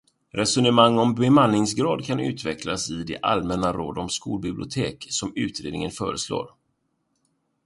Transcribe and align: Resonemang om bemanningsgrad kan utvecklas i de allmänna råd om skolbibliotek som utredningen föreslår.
Resonemang 0.37 0.97
om 0.99 1.11
bemanningsgrad 1.17 2.01
kan 2.05 2.19
utvecklas 2.19 2.89
i 2.89 3.03
de 3.03 3.17
allmänna 3.21 3.73
råd 3.73 3.97
om 3.97 4.09
skolbibliotek 4.09 5.07
som 5.09 5.33
utredningen 5.35 5.91
föreslår. 5.91 6.55